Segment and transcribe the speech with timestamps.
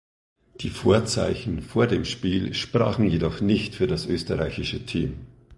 [0.61, 5.27] Die Vorzeichen vor dem Spiel sprachen jedoch nicht für das österreichische Team.